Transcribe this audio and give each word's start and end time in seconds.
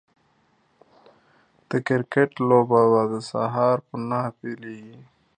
د 1.69 1.71
کرکټ 1.87 2.31
لوبه 2.49 2.81
به 2.91 3.01
د 3.11 3.13
سهار 3.31 3.77
په 3.87 3.95
نهه 4.09 4.29
پيليږي 4.39 4.99